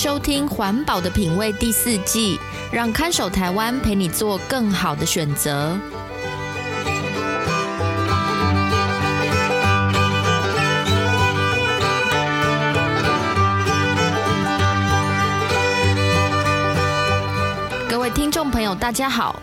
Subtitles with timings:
[0.00, 2.38] 收听《环保的品味》第四季，
[2.70, 5.76] 让看守台湾陪你做更好的选择。
[17.90, 19.42] 各位听众朋友，大家好，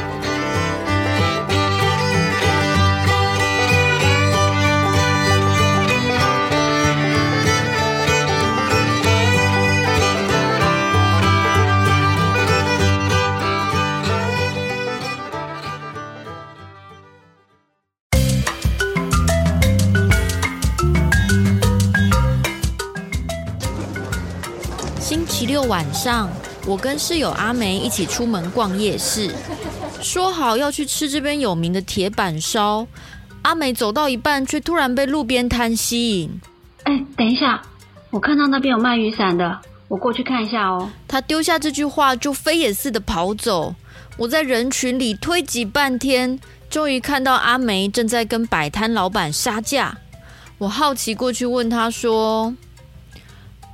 [25.71, 26.29] 晚上，
[26.67, 29.33] 我跟室友阿梅一起出门逛夜市，
[30.01, 32.85] 说好要去吃这边有名的铁板烧。
[33.43, 36.41] 阿梅走到一半，却突然被路边摊吸引。
[36.83, 37.61] 哎，等一下，
[38.09, 40.89] 我看到那边有卖雨伞的，我过去看一下哦。
[41.07, 43.73] 她丢下这句话，就飞也似的跑走。
[44.17, 46.37] 我在人群里推挤半天，
[46.69, 49.97] 终于看到阿梅正在跟摆摊老板杀价。
[50.57, 52.53] 我好奇过去问她说。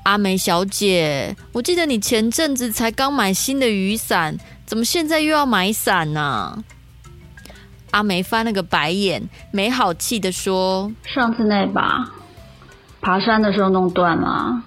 [0.07, 6.63] 阿梅小姐，我记得你前阵子才刚买新的雨伞，怎么现在又要买伞呢？
[7.91, 12.09] 阿梅翻了个白眼，没好气地说：“上次那把
[13.01, 14.63] 爬山的时候弄断了。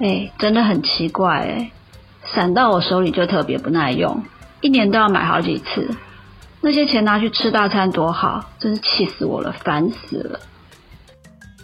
[0.00, 1.70] 哎，真的很奇怪哎，
[2.34, 4.24] 伞到我手里就特别不耐用，
[4.60, 5.88] 一年都要买好几次。
[6.62, 10.40] 那些钱拿去吃大餐多好，真是气死我了，烦死了。”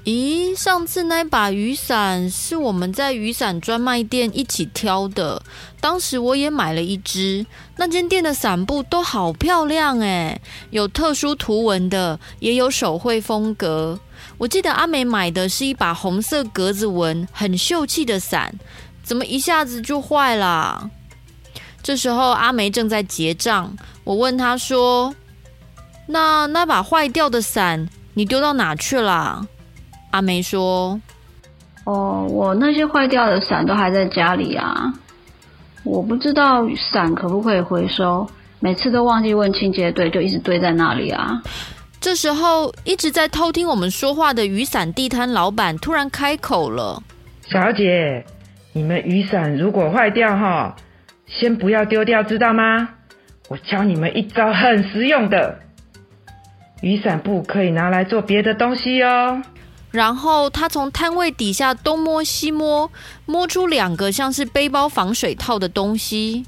[0.06, 5.42] 咦，上次那把雨伞是我们在雨伞专卖店一起挑的，
[5.80, 7.44] 当时我也买了一只。
[7.76, 10.40] 那间店的伞布都好漂亮诶，
[10.70, 13.98] 有特殊图文的，也有手绘风格。
[14.38, 18.54] 我记得阿梅买的是一把红色格子纹、很秀气的伞，
[19.02, 20.88] 怎么一下子就坏了？
[21.82, 25.12] 这时候阿梅正在结账，我问她说
[26.06, 29.48] ：“那那把坏掉的伞你丢到哪去了？”
[30.16, 30.98] 阿梅说
[31.84, 34.94] ：“哦，我那些坏掉的伞都还在家里啊，
[35.84, 38.26] 我不知道伞可不可以回收，
[38.58, 41.42] 每次都忘记问清洁队，就一直堆在那里啊。”
[42.00, 47.02] 这时候，一直在偷听我们说话的雨伞地摊老板突然开口了
[47.46, 48.24] ：“小姐，
[48.72, 50.76] 你们雨伞如果坏掉哈，
[51.26, 52.88] 先不要丢掉，知道吗？
[53.48, 55.58] 我教你们一招很实用的，
[56.80, 59.42] 雨伞布可以拿来做别的东西哦。”
[59.96, 62.92] 然后他从摊位底下东摸西摸，
[63.24, 66.44] 摸出两个像是背包防水套的东西。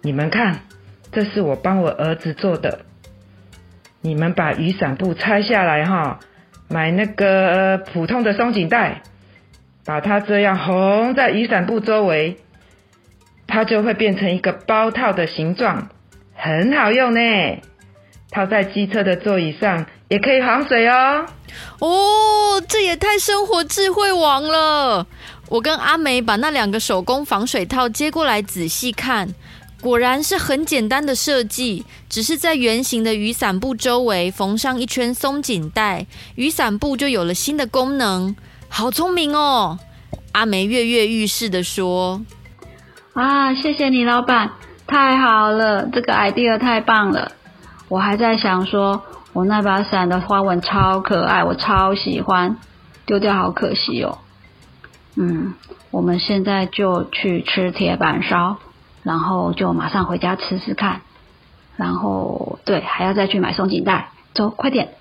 [0.00, 0.60] 你们看，
[1.12, 2.86] 这是我帮我儿子做的。
[4.00, 6.18] 你们把雨伞布拆下来哈，
[6.68, 9.02] 买那个普通的松紧带，
[9.84, 12.38] 把它这样缝在雨伞布周围，
[13.46, 15.90] 它就会变成一个包套的形状，
[16.34, 17.20] 很好用呢。
[18.30, 21.26] 套在机车的座椅上也可以防水哦。
[21.80, 25.06] 哦，这也太生活智慧王了！
[25.48, 29.34] 我跟阿梅把那两个手工防水套接过来仔细看，
[29.82, 38.34] 果然是很简单的设计，只是在圆形的雨伞布周围缝上一圈松紧带，雨伞布就有了新的功能。
[38.68, 39.78] 好聪明哦！
[40.32, 42.22] 阿梅跃跃欲试的说
[43.12, 44.50] ：“啊，谢谢你，老板，
[44.86, 47.32] 太好了，这个 idea 太棒了。”
[47.88, 52.58] 我还在想说，我那把伞的花纹超可爱，我超喜欢，
[53.06, 54.18] 丢掉好可惜哦。
[55.16, 55.54] 嗯，
[55.90, 58.58] 我们现在就去吃铁板烧，
[59.02, 61.00] 然后就马上回家吃吃看，
[61.76, 64.94] 然后对，还要再去买松紧带，走，快点。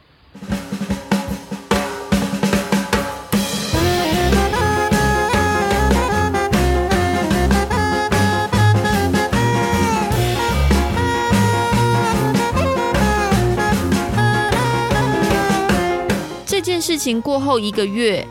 [16.81, 18.25] 事情过后一个月，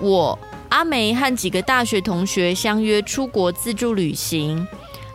[0.00, 0.38] 我
[0.70, 4.66] 阿梅和几个大学同学相约出国自助旅行。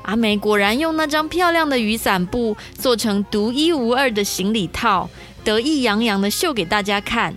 [0.04, 5.10] 阿梅果然用那张漂亮的雨伞布做成独一无二的行李套，
[5.44, 7.36] 得意洋洋的秀给大家看。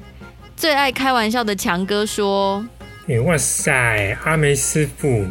[0.57, 2.65] 最爱开玩笑的强哥说
[3.09, 5.27] ：“哎，哇塞，阿梅师傅，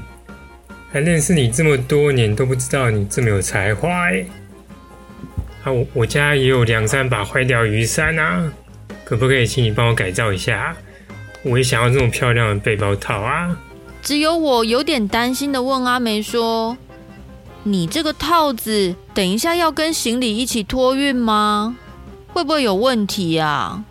[0.92, 4.26] 还认识你这么多年都不知道你这么有才华哎！
[5.64, 8.52] 啊，我我家也有两三把坏掉雨伞啊。”
[9.10, 10.76] 可不可以请你帮我改造一下？
[11.42, 13.58] 我也想要这种漂亮的背包套啊！
[14.04, 16.78] 只有我有点担心的问阿梅说
[17.64, 21.76] ：“你这个套子，等一下要跟行李一起托运吗？
[22.28, 23.84] 会不会有问题啊？”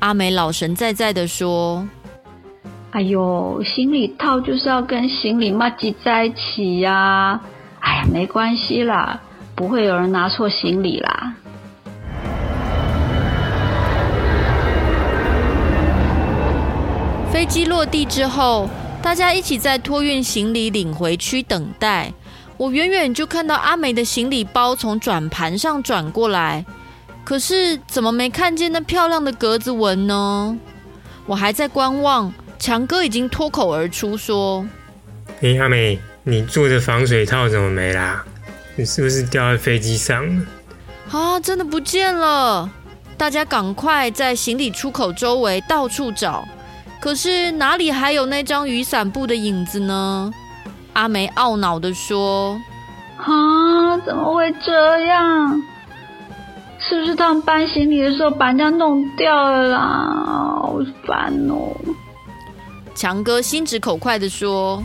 [0.00, 1.88] 阿梅老神在在的说
[2.90, 7.40] ：“哎呦，行李套就是要跟行李麻吉在一起呀！
[7.78, 9.20] 哎呀，没关系啦，
[9.54, 11.34] 不会有人拿错行李啦。”
[17.36, 18.66] 飞机落地之后，
[19.02, 22.10] 大家一起在托运行李领回区等待。
[22.56, 26.64] 我远远就看到阿梅的行李包从转盘上转过来，
[27.24, 30.56] 可是怎么没看见那漂亮的格子纹呢？
[31.26, 34.66] 我还在观望，强哥已经脱口而出说
[35.44, 38.24] ：“哎，阿美，你做的防水套怎么没啦？
[38.76, 40.46] 你是不是掉在飞机上了？”
[41.12, 42.70] 啊，真的不见了！
[43.18, 46.48] 大家赶快在行李出口周围到处找。
[47.06, 50.28] 可是哪里还有那张雨伞布的影子呢？
[50.94, 52.60] 阿梅懊恼地说
[53.16, 55.62] ：“啊，怎么会这样？
[56.80, 59.78] 是不是他们搬行李的时候把人家弄掉了啦？
[60.60, 61.70] 好烦哦！”
[62.96, 64.82] 强哥心直口快地说：“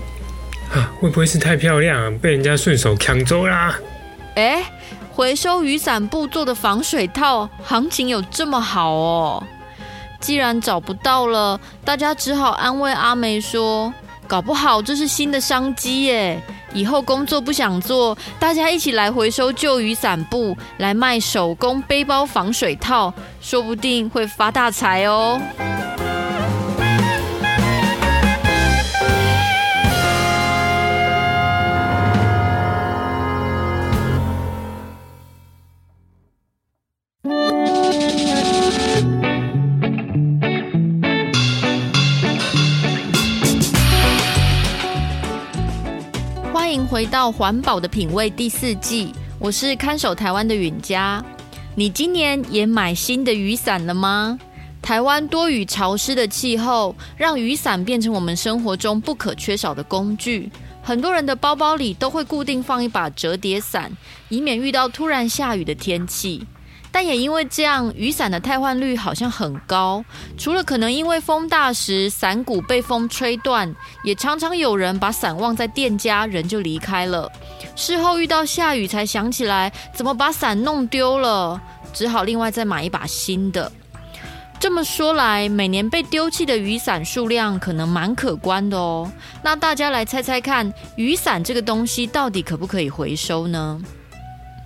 [0.75, 3.73] 啊，会不会是太漂亮，被人家顺手抢走啦？”
[4.37, 4.63] 哎，
[5.11, 9.43] 回收雨伞布做的防水套，行情有这么好哦？
[10.21, 13.91] 既然找不到了，大家只好安慰阿梅说
[14.27, 16.39] ：“搞不好这是新的商机耶！
[16.73, 25.41] 以后工作不想做，大家一起来回收旧雨伞布，来卖手工背包防水套，说不定会发大财哦。”
[47.11, 51.21] 到环保的品味第四季，我是看守台湾的允嘉。
[51.75, 54.39] 你今年也买新的雨伞了吗？
[54.81, 60.49] 台湾多雨潮湿的气候，让雨伞变成我们生活中不可缺少的工具。
[60.81, 63.91] 很多人的包包里都会固定放一把折叠伞，
[64.29, 66.47] 以免遇到突然下雨的天气。
[66.91, 70.03] 但也因为这样，雨伞的汰换率好像很高。
[70.37, 73.73] 除了可能因为风大时伞骨被风吹断，
[74.03, 77.31] 也常常有人把伞忘在店家，人就离开了。
[77.75, 81.61] 事后遇到下雨才想起来，怎么把伞弄丢了，
[81.93, 83.71] 只好另外再买一把新的。
[84.59, 89.11] 这么说来，每年被丢弃的雨伞数量可能蛮可观的哦。
[89.41, 93.81] 那大家来猜猜看，雨伞这个东西到底可不可以回收呢？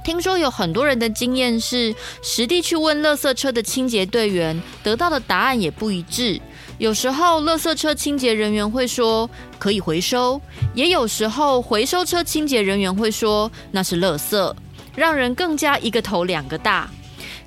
[0.06, 6.40] 听说有很多人的经验是，实地去问垃圾车的清洁队员，得到的答案也不一致。
[6.78, 10.40] 有时候，垃圾车清洁人员会说可以回收，
[10.75, 14.56] 也有时候回收车清洁人员会说那是垃圾，
[14.96, 16.88] 让人更加一个头两个大。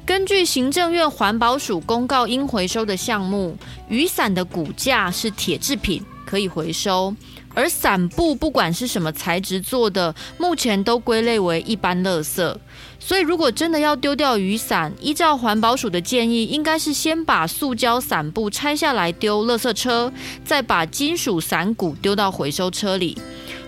[0.04, 3.56] 根据行政院环保署公告应回收的项目，
[3.88, 7.14] 雨伞的骨架是铁制品，可以回收。
[7.58, 12.56] 而伞布不管是什么材质做的，目前都归类为一般垃圾。
[13.00, 20.12] 所以，如果真的要丢掉雨伞，依照环保署的建议，应该是先把塑胶伞布拆下来丢垃圾车，
[20.44, 23.18] 再把金属伞骨丢到回收车里。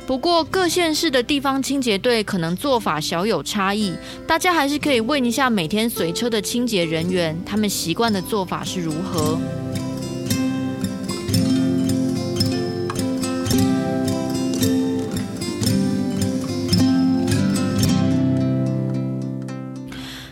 [0.07, 3.93] 不过，各县市的地方清洁队可能做法小有差异，
[4.25, 9.37] 大家还是可以问一下每天随车的清洁人员，他们习惯的做法是如何。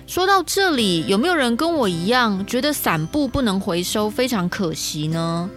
[0.08, 5.50] 说到这里，有没有人跟我一样觉得伞布不能回收非常可惜呢？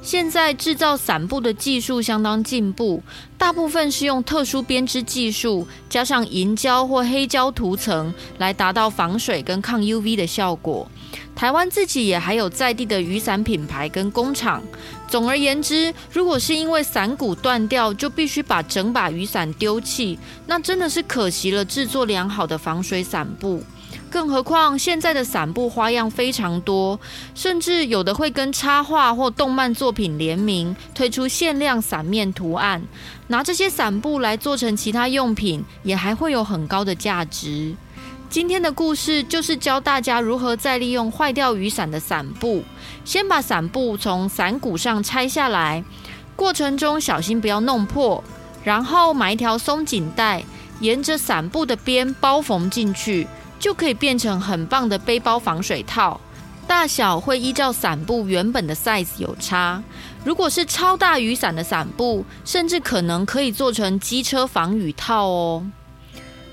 [0.00, 3.02] 现在制造伞布的技术相当进步，
[3.36, 10.90] 大部分是用特殊编织技术，加上银胶或黑胶涂层来达到防水跟抗 UV 的效果。
[11.36, 14.62] 台湾自己也还有在地的雨伞品牌跟工厂。
[15.06, 23.62] 总而言之，如果是因为伞骨断掉就必须把整把雨伞丢弃，那真的是可惜了制作良好的防水伞布。
[24.08, 26.98] 更何况，现在的伞布花样非常多，
[27.34, 32.82] 甚至有的会跟插画或动漫作品联名，推出限量伞面图案。
[33.28, 37.74] 拿这些伞布来做成其他用品，也还会有很高的价值。
[38.30, 42.62] 今天的故事就是教大家如何再利用坏掉雨伞的伞布。
[43.04, 45.82] 先把伞布从伞骨上拆下来，
[46.36, 48.22] 过程中小心不要弄破，
[48.64, 50.44] 然后买一条松紧带，
[50.80, 53.26] 沿着伞布的边包缝进去。
[53.58, 56.20] 就可以变成很棒的背包防水套。
[56.66, 59.82] 大小会依照伞布原本的 size 有差。
[60.22, 65.66] 如果是超大雨伞的伞布，甚至可能可以做成机车防雨套哦。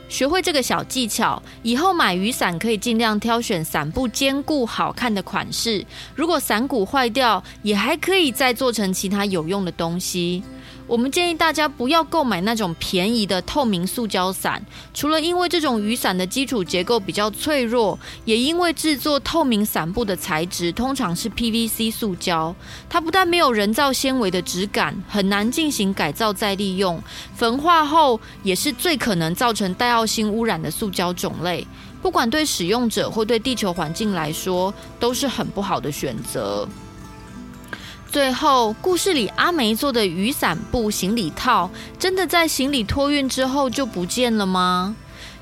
[0.08, 5.86] 学会这个小技巧，以后买雨伞可以尽量挑选伞布坚固好看的款式。
[6.16, 10.44] 如果伞骨坏掉，也还可以再做成其他有用的东西。
[10.88, 14.64] 我们建议大家不要购买那种便宜的透明塑胶伞，
[14.94, 22.56] 除了因为这种雨伞的基础结构比较脆弱，也因为制作透明伞布的材质通常是 PVC 塑胶，
[22.88, 27.02] 它不但没有人造纤维的质感，很难进行改造再利用，
[27.36, 31.66] 焚化后也是最可能造成带奥性污染的塑胶种类，
[32.00, 36.68] 不管对使用者或对地球环境来说，都是很不好的选择。
[38.16, 41.70] 最后，故事里阿梅做的雨伞布行李套，
[42.00, 44.96] 真的在行李托运之后就不见了吗？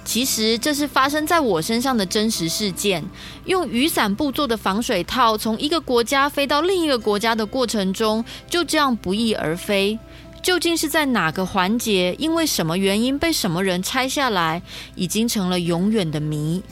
[0.04, 3.06] 其实这是发生在我身上的真实事件。
[3.46, 10.00] 用雨伞布做的防水套，从一个国家飞到另一个国家的过程中，就这样不翼而飞。
[10.42, 14.64] 究竟是在哪个环节，因为什么原因被什么人拆下来，
[14.96, 16.64] 已经成了永远的谜。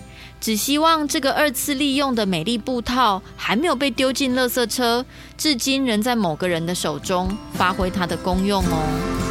[0.42, 5.06] 只希望这个二次利用的美丽布套还没有被丢进垃圾车，
[5.38, 9.31] 至今仍在某个人的手中发挥它的功用哦。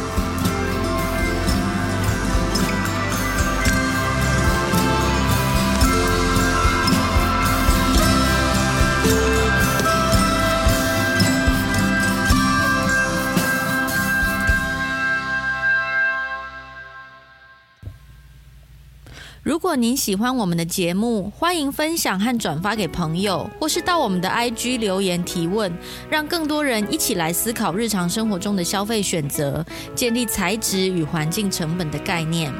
[19.71, 25.71] 如果您喜欢我们的节目，欢迎分享和转发给朋友，或是到我们的 IG 留言提问，
[26.09, 32.51] 让更多人一起来思考日常生活中的消费选择，建立材质与环境成本的概念。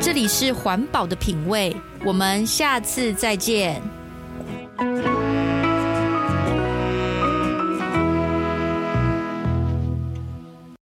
[0.00, 3.80] 这里是环保的品味，我们下次再见。